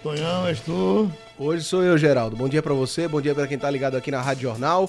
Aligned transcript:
Tonhão, 0.00 0.46
és 0.46 0.60
tu? 0.60 1.10
Hoje 1.36 1.64
sou 1.64 1.82
eu, 1.82 1.98
Geraldo. 1.98 2.36
Bom 2.36 2.48
dia 2.48 2.62
para 2.62 2.72
você, 2.72 3.08
bom 3.08 3.20
dia 3.20 3.34
para 3.34 3.48
quem 3.48 3.58
tá 3.58 3.68
ligado 3.68 3.96
aqui 3.96 4.12
na 4.12 4.22
Rádio 4.22 4.42
Jornal. 4.42 4.88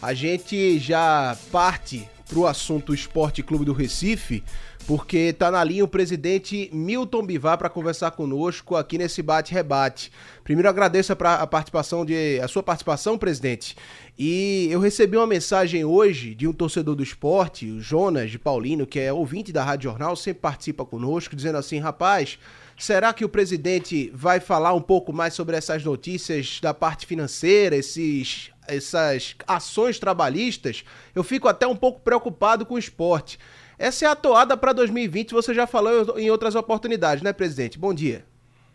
A 0.00 0.14
gente 0.14 0.78
já 0.78 1.36
parte 1.50 2.08
pro 2.28 2.46
assunto 2.46 2.94
Esporte 2.94 3.42
Clube 3.42 3.64
do 3.64 3.72
Recife, 3.72 4.42
porque 4.86 5.32
tá 5.32 5.50
na 5.50 5.62
linha 5.62 5.84
o 5.84 5.88
presidente 5.88 6.68
Milton 6.72 7.24
Bivar 7.24 7.56
para 7.56 7.68
conversar 7.68 8.10
conosco 8.12 8.76
aqui 8.76 8.98
nesse 8.98 9.22
bate-rebate. 9.22 10.10
Primeiro 10.42 10.68
agradeço 10.68 11.12
a, 11.12 11.34
a 11.34 11.46
participação 11.46 12.04
de 12.04 12.40
a 12.40 12.48
sua 12.48 12.62
participação, 12.62 13.16
presidente. 13.16 13.76
E 14.18 14.68
eu 14.70 14.78
recebi 14.78 15.16
uma 15.16 15.26
mensagem 15.26 15.84
hoje 15.84 16.34
de 16.34 16.46
um 16.46 16.52
torcedor 16.52 16.94
do 16.94 17.02
esporte, 17.02 17.70
o 17.70 17.80
Jonas 17.80 18.30
de 18.30 18.38
Paulino, 18.38 18.86
que 18.86 19.00
é 19.00 19.12
ouvinte 19.12 19.52
da 19.52 19.64
Rádio 19.64 19.90
Jornal, 19.90 20.14
sempre 20.14 20.40
participa 20.40 20.84
conosco, 20.84 21.34
dizendo 21.34 21.58
assim: 21.58 21.78
rapaz, 21.78 22.38
será 22.78 23.12
que 23.12 23.24
o 23.24 23.28
presidente 23.28 24.12
vai 24.14 24.38
falar 24.38 24.72
um 24.74 24.80
pouco 24.80 25.12
mais 25.12 25.34
sobre 25.34 25.56
essas 25.56 25.82
notícias 25.84 26.60
da 26.62 26.72
parte 26.72 27.06
financeira, 27.06 27.74
esses, 27.74 28.50
essas 28.66 29.36
ações 29.46 29.98
trabalhistas? 29.98 30.84
Eu 31.14 31.22
fico 31.22 31.48
até 31.48 31.66
um 31.66 31.76
pouco 31.76 32.00
preocupado 32.00 32.64
com 32.64 32.74
o 32.74 32.78
esporte. 32.78 33.38
Essa 33.78 34.06
é 34.06 34.08
a 34.08 34.16
toada 34.16 34.56
para 34.56 34.72
2020, 34.72 35.32
você 35.32 35.52
já 35.52 35.66
falou 35.66 36.18
em 36.18 36.30
outras 36.30 36.54
oportunidades, 36.54 37.22
né, 37.22 37.32
presidente? 37.32 37.78
Bom 37.78 37.92
dia. 37.92 38.24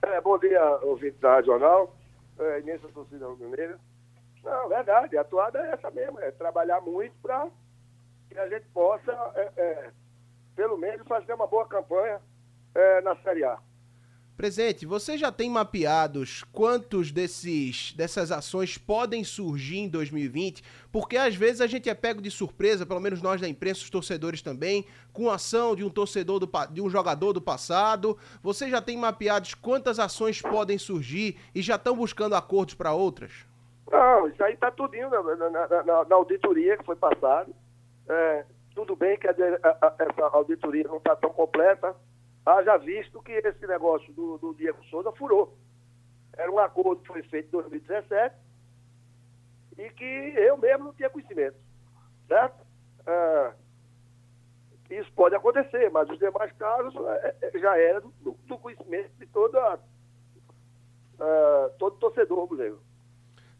É, 0.02 0.20
bom 0.22 0.38
dia, 0.38 0.62
ouvinte 0.84 1.18
da 1.20 1.42
Jornal, 1.42 1.96
é, 2.38 2.60
imensa 2.60 2.88
torcida 2.90 3.28
rubro-negra. 3.28 3.80
Não, 4.44 4.70
verdade, 4.70 5.18
a 5.18 5.24
toada 5.24 5.60
é 5.60 5.72
essa 5.74 5.92
mesmo, 5.92 6.20
é 6.20 6.32
trabalhar 6.32 6.82
muito 6.82 7.14
para 7.22 7.48
que 8.30 8.38
a 8.38 8.48
gente 8.48 8.66
possa, 8.74 9.12
é, 9.36 9.52
é, 9.58 9.90
pelo 10.56 10.78
menos, 10.78 11.08
fazer 11.08 11.34
uma 11.34 11.48
boa 11.48 11.68
campanha 11.68 12.22
é, 12.76 13.02
na 13.02 13.16
Série 13.18 13.44
A. 13.44 13.58
Presidente, 14.40 14.86
você 14.86 15.18
já 15.18 15.34
tem 15.34 15.50
mapeados 15.50 16.46
quantos 16.54 17.12
desses 17.12 17.92
dessas 17.92 18.32
ações 18.32 18.78
podem 18.78 19.22
surgir 19.22 19.80
em 19.80 19.90
2020? 19.90 20.64
Porque 20.94 21.18
às 21.18 21.36
vezes 21.36 21.60
a 21.60 21.68
gente 21.68 21.90
é 21.90 21.94
pego 21.94 22.22
de 22.22 22.32
surpresa, 22.32 22.86
pelo 22.86 23.02
menos 23.02 23.22
nós 23.22 23.42
da 23.42 23.50
imprensa, 23.50 23.82
os 23.82 23.90
torcedores 23.90 24.42
também, 24.42 24.86
com 25.12 25.30
a 25.30 25.36
ação 25.36 25.76
de 25.76 25.84
um 25.84 25.90
torcedor 25.90 26.40
do, 26.40 26.50
de 26.72 26.82
um 26.82 26.90
jogador 26.90 27.34
do 27.34 27.42
passado. 27.42 28.18
Você 28.42 28.70
já 28.70 28.82
tem 28.82 28.96
mapeados 28.96 29.54
quantas 29.56 30.00
ações 30.00 30.42
podem 30.42 30.78
surgir 30.78 31.38
e 31.54 31.62
já 31.62 31.76
estão 31.76 31.94
buscando 31.94 32.34
acordos 32.34 32.76
para 32.76 32.94
outras? 32.94 33.46
Não, 33.92 34.26
isso 34.30 34.42
aí 34.42 34.54
está 34.54 34.72
tudinho 34.72 35.10
na, 35.10 35.22
na, 35.22 35.84
na, 35.84 36.06
na, 36.06 36.16
auditoria 36.16 36.78
que 36.78 36.86
foi 36.86 36.96
passada. 36.96 37.50
É, 38.08 38.46
tudo 38.74 38.96
bem 38.96 39.20
que 39.20 39.28
a, 39.28 39.32
a, 39.34 39.96
essa 40.00 40.28
auditoria 40.28 40.86
não 40.86 40.96
está 40.96 41.14
tão 41.18 41.32
completa, 41.32 41.94
haja 42.58 42.78
visto 42.78 43.22
que 43.22 43.32
esse 43.32 43.68
negócio 43.68 44.12
do, 44.14 44.38
do 44.38 44.54
Diego 44.54 44.84
Souza 44.86 45.12
furou. 45.14 45.58
Era 46.38 46.52
um 46.52 46.60
acordo 46.60 47.02
que 47.02 47.08
foi 47.08 47.24
feito 47.24 47.48
em 47.48 47.52
2017 47.52 48.36
e 49.78 49.90
que 49.92 50.34
eu 50.36 50.58
mesmo 50.58 50.86
não 50.86 50.94
tinha 50.94 51.10
conhecimento. 51.10 51.58
Certo? 52.28 52.66
É, 53.06 53.54
isso 54.90 55.12
pode 55.14 55.36
acontecer, 55.36 55.90
mas 55.92 56.10
os 56.10 56.18
demais 56.18 56.52
casos 56.54 56.94
é, 56.96 57.36
é 57.42 57.60
já 57.60 57.78
era 57.78 58.02
do, 58.02 58.12
do, 58.22 58.58
conhecimento 58.58 59.12
de 59.20 59.26
toda, 59.28 59.76
uh, 59.76 61.70
todo 61.78 61.98
torcedor 61.98 62.48
brasileiro. 62.48 62.82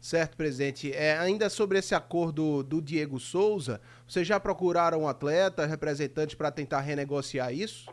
Certo, 0.00 0.36
presidente. 0.36 0.92
É, 0.92 1.18
ainda 1.18 1.50
sobre 1.50 1.78
esse 1.78 1.94
acordo 1.94 2.62
do 2.62 2.80
Diego 2.80 3.20
Souza, 3.20 3.80
vocês 4.08 4.26
já 4.26 4.40
procuraram 4.40 5.02
um 5.02 5.08
atleta, 5.08 5.66
representantes 5.66 6.34
para 6.34 6.50
tentar 6.50 6.80
renegociar 6.80 7.52
isso? 7.52 7.90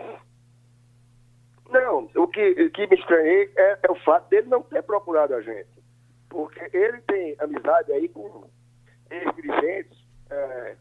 Que, 2.37 2.69
que 2.69 2.85
me 2.85 2.95
estranhei 2.95 3.51
é, 3.57 3.79
é, 3.81 3.91
o 3.91 3.95
fato 3.95 4.29
dele 4.29 4.47
não 4.47 4.61
ter 4.61 4.83
procurado 4.83 5.33
a 5.33 5.41
gente. 5.41 5.69
Porque 6.29 6.69
ele 6.71 7.01
tem 7.01 7.35
amizade 7.39 7.91
aí 7.91 8.07
com 8.09 8.47
ex-dirigentes 9.09 9.97
é, 10.29 10.75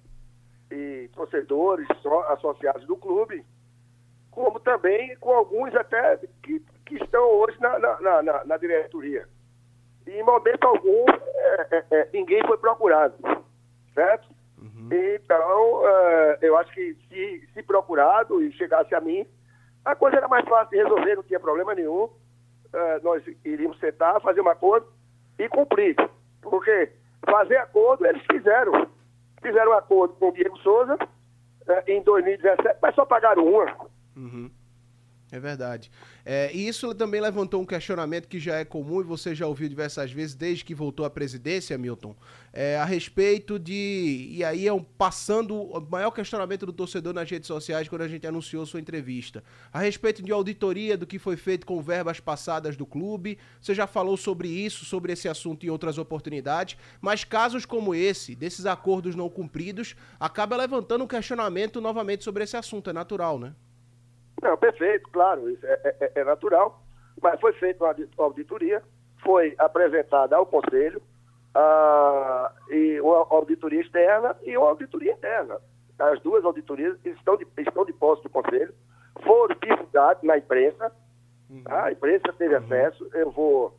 e 0.70 1.08
torcedores 1.14 1.88
associados 2.28 2.86
do 2.86 2.94
clube, 2.98 3.42
como 4.30 4.60
também 4.60 5.16
com 5.16 5.30
alguns 5.30 5.74
até 5.74 6.18
que, 6.42 6.62
que 6.84 6.96
estão 6.96 7.24
hoje 7.26 7.58
na, 7.58 7.78
na, 7.78 8.22
na, 8.22 8.44
na 8.44 8.56
diretoria. 8.58 9.26
E 10.06 10.10
em 10.10 10.22
momento 10.22 10.62
algum 10.62 11.06
é, 11.08 11.68
é, 11.70 11.84
é, 11.90 12.10
ninguém 12.12 12.46
foi 12.46 12.58
procurado, 12.58 13.16
certo? 13.94 14.28
Uhum. 14.58 14.90
Então, 14.92 15.88
é, 15.88 16.38
eu 16.42 16.58
acho 16.58 16.70
que 16.74 16.94
se, 17.08 17.48
se 17.54 17.62
procurado 17.62 18.42
e 18.42 18.52
chegasse 18.52 18.94
a 18.94 19.00
mim, 19.00 19.26
a 19.86 19.94
coisa 19.94 20.16
era 20.16 20.26
mais 20.26 20.44
fácil 20.48 20.70
de 20.70 20.82
resolver, 20.82 21.14
não 21.14 21.22
tinha 21.22 21.38
problema 21.38 21.72
nenhum. 21.72 22.08
É, 22.72 23.00
nós 23.00 23.22
iríamos 23.44 23.78
sentar, 23.78 24.20
fazer 24.20 24.40
um 24.40 24.48
acordo 24.48 24.88
e 25.38 25.48
cumprir. 25.48 25.94
Porque 26.42 26.92
fazer 27.24 27.56
acordo 27.58 28.04
eles 28.04 28.22
fizeram. 28.30 28.88
Fizeram 29.40 29.70
um 29.70 29.74
acordo 29.74 30.14
com 30.14 30.28
o 30.28 30.32
Diego 30.32 30.58
Souza 30.58 30.98
é, 31.68 31.94
em 31.94 32.02
2017, 32.02 32.78
mas 32.82 32.94
só 32.96 33.06
pagaram 33.06 33.46
uma. 33.46 33.66
Uhum. 34.16 34.50
É 35.36 35.40
verdade. 35.40 35.90
É, 36.24 36.50
e 36.54 36.66
isso 36.66 36.94
também 36.94 37.20
levantou 37.20 37.60
um 37.60 37.66
questionamento 37.66 38.26
que 38.26 38.40
já 38.40 38.56
é 38.56 38.64
comum 38.64 39.02
e 39.02 39.04
você 39.04 39.34
já 39.34 39.46
ouviu 39.46 39.68
diversas 39.68 40.10
vezes 40.10 40.34
desde 40.34 40.64
que 40.64 40.74
voltou 40.74 41.04
à 41.04 41.10
presidência, 41.10 41.76
Milton, 41.76 42.16
é, 42.54 42.78
a 42.78 42.86
respeito 42.86 43.58
de. 43.58 44.28
E 44.30 44.42
aí 44.42 44.66
é 44.66 44.72
um, 44.72 44.82
passando 44.82 45.54
o 45.54 45.78
maior 45.90 46.10
questionamento 46.10 46.64
do 46.64 46.72
torcedor 46.72 47.12
nas 47.12 47.30
redes 47.30 47.46
sociais 47.46 47.86
quando 47.86 48.00
a 48.00 48.08
gente 48.08 48.26
anunciou 48.26 48.64
sua 48.64 48.80
entrevista. 48.80 49.44
A 49.70 49.78
respeito 49.78 50.22
de 50.22 50.32
auditoria 50.32 50.96
do 50.96 51.06
que 51.06 51.18
foi 51.18 51.36
feito 51.36 51.66
com 51.66 51.82
verbas 51.82 52.18
passadas 52.18 52.74
do 52.74 52.86
clube. 52.86 53.36
Você 53.60 53.74
já 53.74 53.86
falou 53.86 54.16
sobre 54.16 54.48
isso, 54.48 54.86
sobre 54.86 55.12
esse 55.12 55.28
assunto 55.28 55.66
em 55.66 55.68
outras 55.68 55.98
oportunidades, 55.98 56.78
mas 56.98 57.24
casos 57.24 57.66
como 57.66 57.94
esse, 57.94 58.34
desses 58.34 58.64
acordos 58.64 59.14
não 59.14 59.28
cumpridos, 59.28 59.94
acaba 60.18 60.56
levantando 60.56 61.04
um 61.04 61.06
questionamento 61.06 61.78
novamente 61.78 62.24
sobre 62.24 62.42
esse 62.42 62.56
assunto. 62.56 62.88
É 62.88 62.92
natural, 62.94 63.38
né? 63.38 63.52
Não, 64.42 64.56
perfeito, 64.56 65.08
claro, 65.10 65.48
isso 65.50 65.64
é, 65.66 65.96
é, 66.00 66.12
é 66.16 66.24
natural, 66.24 66.82
mas 67.22 67.40
foi 67.40 67.52
feita 67.54 67.82
uma 67.84 67.94
auditoria, 68.18 68.82
foi 69.22 69.54
apresentada 69.58 70.36
ao 70.36 70.46
Conselho, 70.46 71.00
uh, 71.56 72.72
e 72.72 73.00
uma 73.00 73.26
auditoria 73.30 73.80
externa 73.80 74.36
e 74.44 74.56
uma 74.56 74.68
auditoria 74.68 75.12
interna. 75.12 75.58
As 75.98 76.20
duas 76.20 76.44
auditorias 76.44 76.98
estão 77.04 77.36
de, 77.36 77.46
estão 77.58 77.84
de 77.84 77.92
posse 77.94 78.22
do 78.22 78.28
Conselho, 78.28 78.74
foram 79.24 79.56
divulgadas 79.62 80.22
na 80.22 80.36
imprensa, 80.36 80.92
uhum. 81.48 81.62
tá? 81.62 81.84
a 81.84 81.92
imprensa 81.92 82.32
teve 82.34 82.54
uhum. 82.54 82.64
acesso, 82.64 83.08
eu 83.14 83.30
vou 83.30 83.74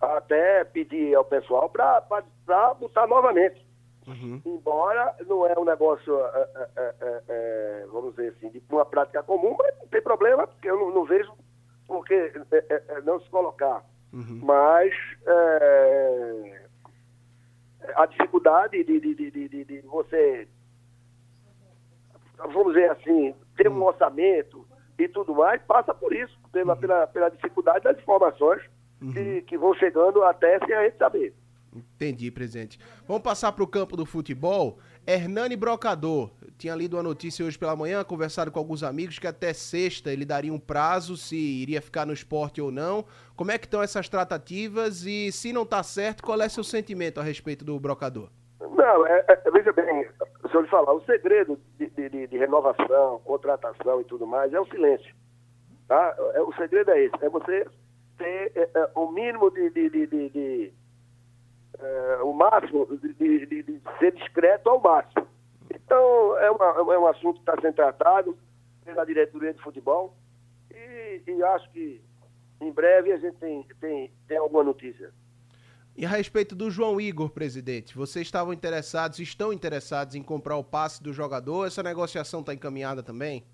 até 0.00 0.64
pedir 0.64 1.14
ao 1.14 1.24
pessoal 1.24 1.68
para 1.68 2.00
botar 2.80 3.06
novamente. 3.06 3.66
Uhum. 4.06 4.40
Embora 4.46 5.14
não 5.26 5.46
é 5.46 5.58
um 5.58 5.64
negócio, 5.64 6.18
é, 6.18 6.48
é, 6.54 6.94
é, 7.00 7.22
é 7.28 7.37
vamos 8.00 8.16
dizer 8.16 8.34
assim, 8.36 8.50
de 8.50 8.62
uma 8.70 8.84
prática 8.84 9.22
comum, 9.22 9.56
mas 9.58 9.76
não 9.78 9.86
tem 9.88 10.02
problema, 10.02 10.46
porque 10.46 10.70
eu 10.70 10.78
não, 10.78 10.94
não 10.94 11.04
vejo 11.04 11.32
por 11.86 12.04
que 12.04 12.14
é, 12.14 12.82
é, 12.88 13.00
não 13.02 13.20
se 13.20 13.28
colocar. 13.30 13.84
Uhum. 14.12 14.40
Mas 14.42 14.94
a 17.94 18.06
dificuldade 18.06 18.82
de, 18.84 19.00
de, 19.00 19.14
de, 19.14 19.30
de, 19.30 19.64
de 19.64 19.80
você, 19.82 20.48
vamos 22.36 22.74
dizer 22.74 22.90
assim, 22.90 23.34
ter 23.56 23.68
um 23.68 23.76
uhum. 23.76 23.84
orçamento 23.84 24.66
e 24.98 25.08
tudo 25.08 25.34
mais, 25.34 25.62
passa 25.62 25.94
por 25.94 26.12
isso, 26.12 26.38
pela, 26.52 26.74
uhum. 26.74 26.80
pela, 26.80 27.06
pela 27.06 27.28
dificuldade 27.30 27.84
das 27.84 27.98
informações 27.98 28.62
uhum. 29.00 29.12
que, 29.12 29.42
que 29.42 29.58
vão 29.58 29.74
chegando 29.74 30.22
até 30.24 30.58
sem 30.64 30.74
a 30.74 30.84
gente 30.84 30.98
saber. 30.98 31.34
Entendi, 31.74 32.30
presidente. 32.30 32.78
Vamos 33.06 33.22
passar 33.22 33.52
para 33.52 33.62
o 33.62 33.66
campo 33.66 33.96
do 33.96 34.06
futebol. 34.06 34.78
Hernani 35.10 35.56
Brocador, 35.56 36.30
tinha 36.58 36.74
lido 36.74 36.98
uma 36.98 37.02
notícia 37.02 37.42
hoje 37.42 37.58
pela 37.58 37.74
manhã, 37.74 38.04
conversado 38.04 38.52
com 38.52 38.58
alguns 38.58 38.82
amigos 38.82 39.18
que 39.18 39.26
até 39.26 39.54
sexta 39.54 40.12
ele 40.12 40.26
daria 40.26 40.52
um 40.52 40.58
prazo 40.58 41.16
se 41.16 41.34
iria 41.34 41.80
ficar 41.80 42.04
no 42.04 42.12
esporte 42.12 42.60
ou 42.60 42.70
não. 42.70 43.06
Como 43.34 43.50
é 43.50 43.56
que 43.56 43.64
estão 43.64 43.82
essas 43.82 44.06
tratativas 44.06 45.06
e 45.06 45.32
se 45.32 45.50
não 45.50 45.62
está 45.62 45.82
certo, 45.82 46.22
qual 46.22 46.38
é 46.42 46.46
seu 46.50 46.62
sentimento 46.62 47.20
a 47.20 47.22
respeito 47.22 47.64
do 47.64 47.80
Brocador? 47.80 48.28
Não, 48.60 49.06
é, 49.06 49.24
é, 49.28 49.50
veja 49.50 49.72
bem, 49.72 50.06
se 50.50 50.54
eu 50.54 50.60
lhe 50.60 50.68
falar, 50.68 50.92
o 50.92 51.02
segredo 51.06 51.58
de, 51.78 51.88
de, 51.88 52.26
de, 52.26 52.36
renovação, 52.36 53.18
contratação 53.24 54.02
e 54.02 54.04
tudo 54.04 54.26
mais 54.26 54.52
é 54.52 54.60
o 54.60 54.66
silêncio. 54.66 55.14
Tá? 55.88 56.14
É, 56.34 56.42
o 56.42 56.52
segredo 56.52 56.90
é 56.90 57.04
esse, 57.06 57.24
é 57.24 57.30
você 57.30 57.66
ter 58.18 58.52
é, 58.54 58.70
é 58.74 58.90
o 58.94 59.10
mínimo 59.10 59.50
de, 59.50 59.70
de 59.70 60.72
máximo, 62.38 62.86
de, 62.98 63.14
de, 63.14 63.62
de, 63.62 63.80
ser 63.98 64.12
discreto 64.12 64.70
ao 64.70 64.80
máximo. 64.80 65.26
Então, 65.74 66.38
é, 66.38 66.50
uma, 66.50 66.94
é 66.94 66.98
um 66.98 67.06
assunto 67.06 67.34
que 67.34 67.50
está 67.50 67.60
sendo 67.60 67.74
tratado 67.74 68.38
pela 68.84 69.04
diretoria 69.04 69.52
de 69.52 69.62
futebol 69.62 70.16
e, 70.70 71.22
e, 71.26 71.42
acho 71.42 71.70
que 71.72 72.00
em 72.60 72.72
breve 72.72 73.12
a 73.12 73.18
gente 73.18 73.36
tem, 73.36 73.66
tem, 73.80 74.12
tem 74.26 74.38
alguma 74.38 74.62
notícia. 74.62 75.12
E 75.96 76.06
a 76.06 76.08
respeito 76.08 76.54
do 76.54 76.70
João 76.70 77.00
Igor, 77.00 77.28
presidente, 77.28 77.96
vocês 77.96 78.26
estavam 78.26 78.52
interessados, 78.52 79.18
estão 79.18 79.52
interessados 79.52 80.14
em 80.14 80.22
comprar 80.22 80.56
o 80.56 80.62
passe 80.62 81.02
do 81.02 81.12
jogador? 81.12 81.66
Essa 81.66 81.82
negociação 81.82 82.40
está 82.40 82.54
encaminhada 82.54 83.02
também? 83.02 83.44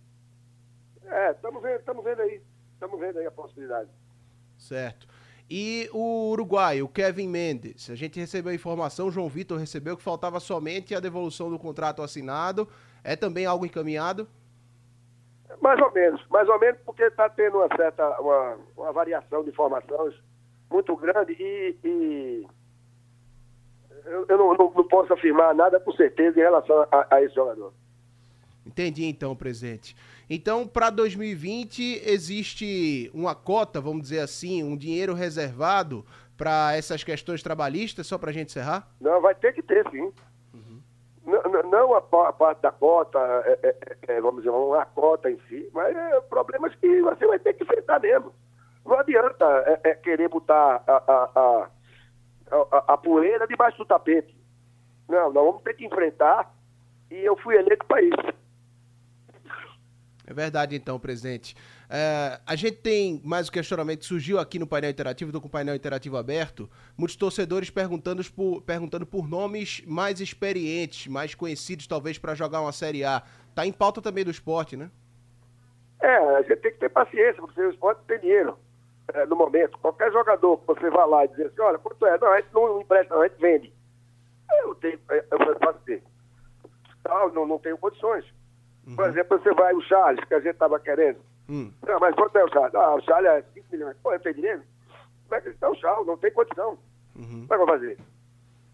É, 1.06 1.30
estamos 1.30 1.62
vendo, 1.62 2.02
vendo 2.02 2.20
aí. 2.20 2.42
Estamos 2.74 3.00
vendo 3.00 3.18
aí 3.18 3.26
a 3.26 3.30
possibilidade. 3.30 3.88
Certo. 4.58 5.06
E 5.48 5.90
o 5.92 6.30
Uruguai, 6.30 6.80
o 6.80 6.88
Kevin 6.88 7.28
Mendes, 7.28 7.90
a 7.90 7.94
gente 7.94 8.18
recebeu 8.18 8.50
a 8.50 8.54
informação, 8.54 9.08
o 9.08 9.10
João 9.10 9.28
Vitor 9.28 9.58
recebeu 9.58 9.96
que 9.96 10.02
faltava 10.02 10.40
somente 10.40 10.94
a 10.94 11.00
devolução 11.00 11.50
do 11.50 11.58
contrato 11.58 12.02
assinado. 12.02 12.66
É 13.02 13.14
também 13.14 13.44
algo 13.44 13.66
encaminhado? 13.66 14.26
Mais 15.60 15.80
ou 15.80 15.92
menos, 15.92 16.26
mais 16.30 16.48
ou 16.48 16.58
menos 16.58 16.80
porque 16.84 17.04
está 17.04 17.28
tendo 17.28 17.58
uma 17.58 17.68
certa 17.76 18.20
uma, 18.20 18.58
uma, 18.76 18.92
variação 18.92 19.44
de 19.44 19.50
informações 19.50 20.14
muito 20.70 20.96
grande 20.96 21.32
e, 21.34 21.76
e 21.84 22.46
eu, 24.06 24.26
eu 24.28 24.38
não, 24.38 24.54
não, 24.54 24.72
não, 24.74 24.88
posso 24.88 25.12
afirmar 25.12 25.54
nada 25.54 25.78
com 25.78 25.92
certeza 25.92 26.38
em 26.38 26.42
relação 26.42 26.86
a, 26.90 27.06
a 27.10 27.22
esse 27.22 27.34
jogador. 27.34 27.72
Entendi 28.66 29.04
então, 29.04 29.36
presidente. 29.36 29.94
Então, 30.28 30.66
para 30.66 30.90
2020 30.90 32.02
existe 32.04 33.10
uma 33.12 33.34
cota, 33.34 33.80
vamos 33.80 34.02
dizer 34.02 34.20
assim, 34.20 34.62
um 34.62 34.76
dinheiro 34.76 35.14
reservado 35.14 36.04
para 36.36 36.74
essas 36.76 37.04
questões 37.04 37.42
trabalhistas, 37.42 38.06
só 38.06 38.18
para 38.18 38.30
a 38.30 38.32
gente 38.32 38.48
encerrar? 38.48 38.88
Não, 39.00 39.20
vai 39.20 39.34
ter 39.34 39.52
que 39.52 39.62
ter, 39.62 39.88
sim. 39.90 40.12
Uhum. 40.52 40.80
Não, 41.26 41.70
não 41.70 41.94
a, 41.94 42.00
parte 42.00 42.62
da 42.62 42.72
cota, 42.72 43.18
é, 43.46 43.58
é, 43.62 43.96
é, 44.14 44.20
vamos 44.20 44.42
dizer, 44.42 44.50
uma 44.50 44.84
cota 44.86 45.30
em 45.30 45.38
si, 45.48 45.68
mas 45.72 45.94
é 45.94 46.20
problemas 46.22 46.74
que 46.76 47.02
você 47.02 47.26
vai 47.26 47.38
ter 47.38 47.54
que 47.54 47.62
enfrentar 47.62 48.00
mesmo. 48.00 48.32
Não 48.84 48.98
adianta 48.98 49.44
é, 49.66 49.90
é 49.90 49.94
querer 49.94 50.28
botar 50.28 50.82
a, 50.86 50.96
a, 50.96 51.68
a, 52.50 52.94
a, 52.94 52.98
poeira 52.98 53.46
debaixo 53.46 53.78
do 53.78 53.86
tapete. 53.86 54.36
Não, 55.08 55.32
nós 55.32 55.44
vamos 55.44 55.62
ter 55.62 55.74
que 55.74 55.86
enfrentar 55.86 56.52
e 57.10 57.16
eu 57.24 57.36
fui 57.36 57.56
eleito 57.56 57.86
para 57.86 58.02
isso. 58.02 58.43
É 60.26 60.32
verdade, 60.32 60.74
então, 60.74 60.98
presidente. 60.98 61.54
É, 61.88 62.40
a 62.46 62.56
gente 62.56 62.78
tem 62.78 63.20
mais 63.22 63.48
um 63.48 63.52
questionamento 63.52 64.00
que 64.00 64.06
surgiu 64.06 64.38
aqui 64.38 64.58
no 64.58 64.66
painel 64.66 64.90
interativo, 64.90 65.28
estou 65.28 65.40
com 65.40 65.48
o 65.48 65.50
painel 65.50 65.74
interativo 65.74 66.16
aberto. 66.16 66.68
Muitos 66.96 67.14
torcedores 67.14 67.68
perguntando 67.68 68.22
por, 68.32 68.62
perguntando 68.62 69.04
por 69.04 69.28
nomes 69.28 69.82
mais 69.86 70.20
experientes, 70.20 71.08
mais 71.08 71.34
conhecidos, 71.34 71.86
talvez, 71.86 72.16
para 72.16 72.34
jogar 72.34 72.62
uma 72.62 72.72
Série 72.72 73.04
A. 73.04 73.22
Está 73.50 73.66
em 73.66 73.72
pauta 73.72 74.00
também 74.00 74.24
do 74.24 74.30
esporte, 74.30 74.76
né? 74.76 74.90
É, 76.00 76.16
a 76.16 76.42
gente 76.42 76.56
tem 76.56 76.72
que 76.72 76.78
ter 76.78 76.88
paciência, 76.88 77.40
porque 77.42 77.60
o 77.60 77.70
esporte 77.70 78.00
tem 78.06 78.18
dinheiro 78.18 78.58
é, 79.12 79.26
no 79.26 79.36
momento. 79.36 79.78
Qualquer 79.78 80.10
jogador 80.10 80.56
que 80.58 80.66
você 80.66 80.88
vá 80.88 81.04
lá 81.04 81.26
e 81.26 81.28
dizer 81.28 81.46
assim: 81.46 81.60
olha, 81.60 81.78
quanto 81.78 82.06
é? 82.06 82.18
Não, 82.18 82.32
a 82.32 82.40
gente 82.40 82.52
não 82.54 82.80
empresta, 82.80 83.14
não, 83.14 83.22
a 83.22 83.28
gente 83.28 83.40
vende. 83.40 83.72
Eu 84.62 84.74
tenho, 84.76 84.98
eu 85.10 85.58
faço 85.58 85.78
assim. 85.82 86.02
Não, 87.34 87.46
não 87.46 87.58
tenho 87.58 87.76
condições. 87.76 88.24
Uhum. 88.86 88.96
Por 88.96 89.08
exemplo, 89.08 89.38
você 89.38 89.52
vai 89.54 89.74
o 89.74 89.80
Charles, 89.82 90.24
que 90.24 90.34
a 90.34 90.40
gente 90.40 90.52
estava 90.52 90.78
querendo. 90.78 91.18
Hum. 91.48 91.70
Não, 91.86 92.00
mas 92.00 92.14
quanto 92.14 92.36
é 92.36 92.44
o 92.44 92.48
Charles? 92.48 92.74
Ah, 92.74 92.94
o 92.94 93.00
Charles 93.02 93.30
é 93.30 93.44
5 93.54 93.66
milhões. 93.72 93.96
Pô, 94.02 94.12
eu 94.12 94.20
tenho 94.20 94.34
dinheiro? 94.34 94.62
Como 95.28 95.38
é 95.38 95.40
que 95.40 95.48
está 95.50 95.70
o 95.70 95.74
Charles? 95.76 96.06
Não 96.06 96.16
tem 96.16 96.32
condição. 96.32 96.78
Uhum. 97.16 97.26
Como 97.26 97.44
é 97.44 97.48
que 97.48 97.54
eu 97.54 97.58
vou 97.58 97.68
fazer? 97.68 97.98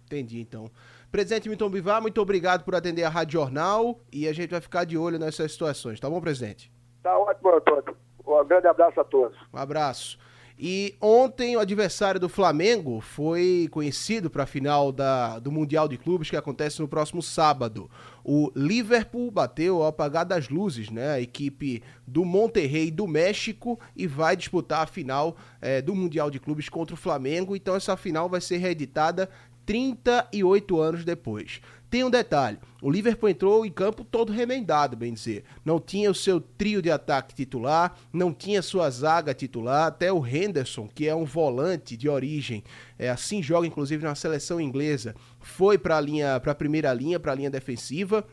Entendi, 0.07 0.41
então. 0.41 0.71
Presidente 1.11 1.49
Milton 1.49 1.71
Bivar, 1.71 2.01
muito 2.01 2.21
obrigado 2.21 2.65
por 2.65 2.75
atender 2.75 3.05
a 3.05 3.09
Rádio 3.09 3.41
Jornal 3.41 3.99
e 4.13 4.29
a 4.29 4.33
gente 4.33 4.51
vai 4.51 4.61
ficar 4.61 4.85
de 4.85 4.97
olho 4.97 5.19
nessas 5.19 5.53
situações, 5.53 5.99
tá 5.99 6.09
bom, 6.09 6.21
presidente? 6.21 6.73
Tá 7.03 7.17
ótimo, 7.19 7.55
Antônio. 7.55 7.97
Um 8.27 8.45
grande 8.45 8.69
abraço 8.69 9.01
a 9.01 9.05
todos. 9.05 9.37
Um 9.53 9.59
abraço. 9.59 10.19
E 10.63 10.95
ontem 11.01 11.57
o 11.57 11.59
adversário 11.59 12.21
do 12.21 12.29
Flamengo 12.29 13.01
foi 13.01 13.67
conhecido 13.71 14.29
para 14.29 14.43
a 14.43 14.47
final 14.47 14.93
da, 14.93 15.39
do 15.39 15.51
Mundial 15.51 15.89
de 15.89 15.97
Clubes 15.97 16.29
que 16.29 16.37
acontece 16.37 16.83
no 16.83 16.87
próximo 16.87 17.23
sábado. 17.23 17.91
O 18.23 18.53
Liverpool 18.55 19.31
bateu 19.31 19.81
ao 19.81 19.89
apagar 19.89 20.27
das 20.27 20.51
luzes, 20.51 20.91
né? 20.91 21.13
A 21.13 21.21
equipe 21.21 21.83
do 22.07 22.27
Monterrey 22.27 22.91
do 22.91 23.07
México 23.07 23.81
e 23.97 24.07
vai 24.07 24.37
disputar 24.37 24.83
a 24.83 24.87
final 24.87 25.35
é, 25.63 25.81
do 25.81 25.95
Mundial 25.95 26.31
de 26.31 26.39
Clubes 26.39 26.69
contra 26.69 26.93
o 26.95 26.99
Flamengo. 26.99 27.57
Então 27.57 27.75
essa 27.75 27.97
final 27.97 28.29
vai 28.29 28.43
ser 28.43 28.59
reeditada 28.59 29.31
38 29.71 30.81
anos 30.81 31.05
depois. 31.05 31.61
Tem 31.89 32.03
um 32.03 32.11
detalhe: 32.11 32.59
o 32.83 32.91
Liverpool 32.91 33.29
entrou 33.29 33.65
em 33.65 33.71
campo 33.71 34.03
todo 34.03 34.33
remendado, 34.33 34.97
bem 34.97 35.15
dizer. 35.15 35.45
Não 35.65 35.79
tinha 35.79 36.11
o 36.11 36.15
seu 36.15 36.41
trio 36.41 36.83
de 36.83 36.91
ataque 36.91 37.37
titular, 37.37 37.97
não 38.13 38.35
tinha 38.35 38.63
sua 38.63 38.91
zaga 38.91 39.33
titular, 39.33 39.87
até 39.87 40.13
o 40.13 40.27
Henderson, 40.27 40.89
que 40.93 41.07
é 41.07 41.15
um 41.15 41.25
volante 41.25 41.97
de 41.97 42.09
origem, 42.09 42.65
é, 42.99 43.11
assim 43.11 43.41
joga 43.41 43.65
inclusive 43.65 44.03
na 44.03 44.17
seleção 44.17 44.61
inglesa, 44.61 45.15
foi 45.39 45.79
para 45.79 45.99
a 45.99 46.01
linha, 46.01 46.41
para 46.41 46.51
a 46.51 46.57
primeira 46.57 46.93
linha, 46.93 47.21
para 47.21 47.31
a 47.31 47.37
linha 47.37 47.51
defensiva 47.51 48.27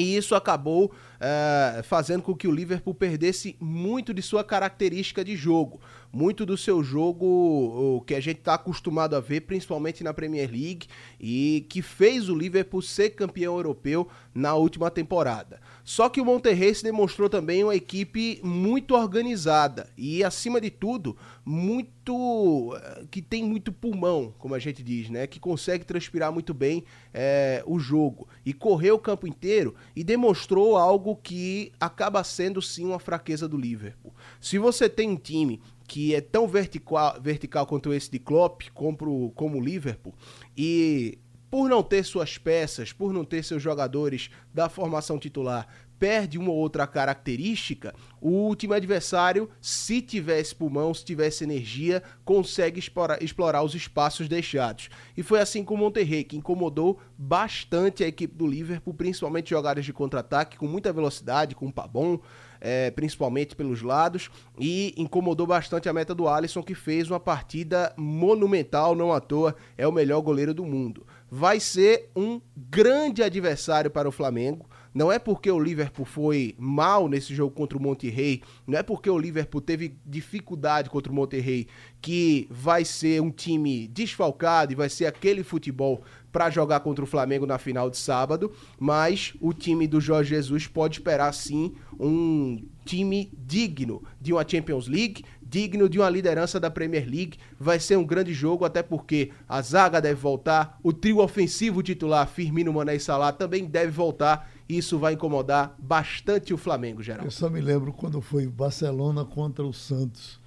e 0.00 0.16
isso 0.16 0.34
acabou 0.34 0.86
uh, 0.86 1.82
fazendo 1.82 2.22
com 2.22 2.34
que 2.34 2.48
o 2.48 2.52
Liverpool 2.52 2.94
perdesse 2.94 3.54
muito 3.60 4.14
de 4.14 4.22
sua 4.22 4.42
característica 4.42 5.22
de 5.22 5.36
jogo, 5.36 5.78
muito 6.12 6.44
do 6.44 6.56
seu 6.56 6.82
jogo 6.82 8.02
que 8.06 8.14
a 8.14 8.20
gente 8.20 8.38
está 8.38 8.54
acostumado 8.54 9.14
a 9.14 9.20
ver, 9.20 9.42
principalmente 9.42 10.02
na 10.02 10.12
Premier 10.12 10.50
League, 10.50 10.86
e 11.20 11.66
que 11.68 11.82
fez 11.82 12.28
o 12.28 12.34
Liverpool 12.34 12.82
ser 12.82 13.10
campeão 13.10 13.56
europeu 13.56 14.08
na 14.34 14.54
última 14.54 14.90
temporada. 14.90 15.60
Só 15.84 16.08
que 16.08 16.20
o 16.20 16.24
Monterrey 16.24 16.74
se 16.74 16.82
demonstrou 16.82 17.28
também 17.28 17.64
uma 17.64 17.74
equipe 17.74 18.40
muito 18.42 18.94
organizada 18.94 19.88
e, 19.96 20.22
acima 20.22 20.60
de 20.60 20.70
tudo, 20.70 21.16
muito 21.44 22.76
eh, 22.76 23.04
que 23.10 23.20
tem 23.20 23.42
muito 23.42 23.72
pulmão, 23.72 24.32
como 24.38 24.54
a 24.54 24.58
gente 24.58 24.82
diz, 24.82 25.10
né? 25.10 25.26
Que 25.26 25.40
consegue 25.40 25.84
transpirar 25.84 26.32
muito 26.32 26.54
bem 26.54 26.84
é, 27.12 27.62
o 27.66 27.78
jogo 27.78 28.28
e 28.44 28.52
correu 28.52 28.96
o 28.96 29.00
campo 29.00 29.26
inteiro 29.26 29.74
e 29.96 30.04
demonstrou 30.04 30.76
algo 30.76 31.16
que 31.16 31.72
acaba 31.80 32.22
sendo 32.22 32.62
sim 32.62 32.86
uma 32.86 32.98
fraqueza 32.98 33.48
do 33.48 33.56
Liverpool. 33.56 34.14
Se 34.40 34.58
você 34.58 34.88
tem 34.88 35.08
um 35.08 35.16
time 35.16 35.60
que 35.90 36.14
é 36.14 36.20
tão 36.20 36.46
vertical, 36.46 37.20
vertical 37.20 37.66
quanto 37.66 37.92
esse 37.92 38.08
de 38.08 38.20
Klopp, 38.20 38.62
como, 38.72 39.32
como 39.32 39.58
o 39.58 39.60
Liverpool, 39.60 40.14
e 40.56 41.18
por 41.50 41.68
não 41.68 41.82
ter 41.82 42.04
suas 42.04 42.38
peças, 42.38 42.92
por 42.92 43.12
não 43.12 43.24
ter 43.24 43.42
seus 43.42 43.60
jogadores 43.60 44.30
da 44.54 44.68
formação 44.68 45.18
titular, 45.18 45.66
perde 45.98 46.38
uma 46.38 46.52
ou 46.52 46.56
outra 46.56 46.86
característica, 46.86 47.92
o 48.20 48.54
time 48.54 48.72
adversário, 48.72 49.50
se 49.60 50.00
tivesse 50.00 50.54
pulmão, 50.54 50.94
se 50.94 51.04
tivesse 51.04 51.42
energia, 51.42 52.04
consegue 52.24 52.78
explorar, 52.78 53.20
explorar 53.20 53.64
os 53.64 53.74
espaços 53.74 54.28
deixados. 54.28 54.90
E 55.16 55.24
foi 55.24 55.40
assim 55.40 55.64
com 55.64 55.74
o 55.74 55.76
Monterrey, 55.76 56.22
que 56.22 56.36
incomodou 56.36 57.00
bastante 57.18 58.04
a 58.04 58.06
equipe 58.06 58.36
do 58.36 58.46
Liverpool, 58.46 58.94
principalmente 58.94 59.50
jogadas 59.50 59.84
de 59.84 59.92
contra-ataque 59.92 60.56
com 60.56 60.68
muita 60.68 60.92
velocidade, 60.92 61.56
com 61.56 61.66
o 61.66 61.72
Pabon, 61.72 62.20
é, 62.60 62.90
principalmente 62.90 63.56
pelos 63.56 63.82
lados, 63.82 64.30
e 64.58 64.94
incomodou 64.96 65.46
bastante 65.46 65.88
a 65.88 65.92
meta 65.92 66.14
do 66.14 66.28
Alisson, 66.28 66.62
que 66.62 66.74
fez 66.74 67.10
uma 67.10 67.20
partida 67.20 67.92
monumental, 67.96 68.94
não 68.94 69.12
à 69.12 69.20
toa, 69.20 69.56
é 69.78 69.86
o 69.86 69.92
melhor 69.92 70.20
goleiro 70.20 70.52
do 70.52 70.64
mundo. 70.64 71.06
Vai 71.30 71.60
ser 71.60 72.10
um 72.14 72.40
grande 72.56 73.22
adversário 73.22 73.90
para 73.90 74.08
o 74.08 74.12
Flamengo. 74.12 74.68
Não 74.92 75.10
é 75.10 75.18
porque 75.18 75.50
o 75.50 75.58
Liverpool 75.58 76.04
foi 76.04 76.54
mal 76.58 77.08
nesse 77.08 77.34
jogo 77.34 77.54
contra 77.54 77.78
o 77.78 77.82
Monterrey, 77.82 78.42
não 78.66 78.78
é 78.78 78.82
porque 78.82 79.08
o 79.08 79.18
Liverpool 79.18 79.60
teve 79.60 79.96
dificuldade 80.04 80.90
contra 80.90 81.12
o 81.12 81.14
Monterrey 81.14 81.68
que 82.00 82.48
vai 82.50 82.84
ser 82.84 83.22
um 83.22 83.30
time 83.30 83.86
desfalcado 83.88 84.72
e 84.72 84.76
vai 84.76 84.88
ser 84.88 85.06
aquele 85.06 85.42
futebol 85.42 86.02
para 86.32 86.50
jogar 86.50 86.80
contra 86.80 87.04
o 87.04 87.08
Flamengo 87.08 87.46
na 87.46 87.58
final 87.58 87.90
de 87.90 87.98
sábado, 87.98 88.52
mas 88.78 89.34
o 89.40 89.52
time 89.52 89.86
do 89.86 90.00
Jorge 90.00 90.30
Jesus 90.30 90.66
pode 90.66 90.98
esperar 90.98 91.32
sim 91.32 91.74
um 91.98 92.64
time 92.84 93.32
digno 93.36 94.02
de 94.20 94.32
uma 94.32 94.46
Champions 94.46 94.86
League, 94.86 95.24
digno 95.42 95.88
de 95.88 95.98
uma 95.98 96.08
liderança 96.08 96.58
da 96.58 96.70
Premier 96.70 97.04
League. 97.04 97.38
Vai 97.58 97.78
ser 97.78 97.96
um 97.96 98.04
grande 98.04 98.32
jogo, 98.32 98.64
até 98.64 98.82
porque 98.82 99.30
a 99.48 99.60
zaga 99.60 100.00
deve 100.00 100.20
voltar, 100.20 100.78
o 100.82 100.92
trio 100.92 101.18
ofensivo 101.18 101.82
titular 101.82 102.26
Firmino, 102.28 102.72
Mané 102.72 102.96
e 102.96 103.00
Salah 103.00 103.32
também 103.32 103.64
deve 103.64 103.90
voltar 103.90 104.50
isso 104.76 104.98
vai 104.98 105.14
incomodar 105.14 105.74
bastante 105.78 106.54
o 106.54 106.56
Flamengo, 106.56 107.02
geral. 107.02 107.24
Eu 107.24 107.30
só 107.30 107.48
me 107.48 107.60
lembro 107.60 107.92
quando 107.92 108.20
foi 108.20 108.46
Barcelona 108.46 109.24
contra 109.24 109.64
o 109.64 109.72
Santos. 109.72 110.39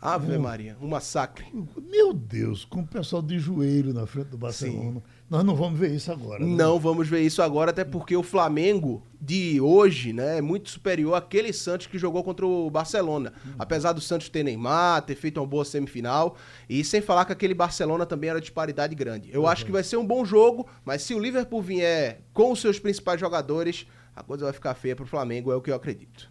Ave 0.00 0.36
um, 0.36 0.40
Maria, 0.40 0.76
um 0.80 0.88
massacre. 0.88 1.46
Meu 1.76 2.12
Deus, 2.12 2.64
com 2.64 2.80
o 2.80 2.86
pessoal 2.86 3.20
de 3.20 3.38
joelho 3.38 3.92
na 3.92 4.06
frente 4.06 4.28
do 4.28 4.38
Barcelona. 4.38 5.00
Sim. 5.00 5.02
Nós 5.28 5.44
não 5.44 5.54
vamos 5.54 5.78
ver 5.78 5.94
isso 5.94 6.10
agora. 6.10 6.44
Né? 6.44 6.56
Não 6.56 6.78
vamos 6.78 7.06
ver 7.06 7.20
isso 7.20 7.42
agora, 7.42 7.70
até 7.70 7.84
porque 7.84 8.16
o 8.16 8.22
Flamengo 8.22 9.02
de 9.20 9.60
hoje 9.60 10.12
né, 10.12 10.38
é 10.38 10.40
muito 10.40 10.70
superior 10.70 11.14
àquele 11.14 11.52
Santos 11.52 11.86
que 11.86 11.98
jogou 11.98 12.24
contra 12.24 12.46
o 12.46 12.70
Barcelona. 12.70 13.34
Hum. 13.46 13.50
Apesar 13.58 13.92
do 13.92 14.00
Santos 14.00 14.28
ter 14.28 14.42
Neymar, 14.42 15.02
ter 15.02 15.14
feito 15.14 15.38
uma 15.38 15.46
boa 15.46 15.64
semifinal. 15.64 16.36
E 16.68 16.82
sem 16.82 17.02
falar 17.02 17.26
que 17.26 17.32
aquele 17.32 17.52
Barcelona 17.52 18.06
também 18.06 18.30
era 18.30 18.40
de 18.40 18.50
paridade 18.50 18.94
grande. 18.94 19.30
Eu 19.32 19.42
uhum. 19.42 19.48
acho 19.48 19.66
que 19.66 19.72
vai 19.72 19.82
ser 19.82 19.98
um 19.98 20.06
bom 20.06 20.24
jogo, 20.24 20.66
mas 20.84 21.02
se 21.02 21.14
o 21.14 21.18
Liverpool 21.18 21.60
vier 21.60 22.22
com 22.32 22.52
os 22.52 22.60
seus 22.60 22.78
principais 22.78 23.20
jogadores, 23.20 23.86
a 24.16 24.22
coisa 24.22 24.44
vai 24.44 24.52
ficar 24.52 24.74
feia 24.74 24.96
para 24.96 25.04
o 25.04 25.08
Flamengo, 25.08 25.52
é 25.52 25.56
o 25.56 25.60
que 25.60 25.70
eu 25.70 25.74
acredito. 25.74 26.26